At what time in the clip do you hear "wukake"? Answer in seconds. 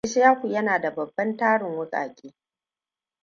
1.77-2.33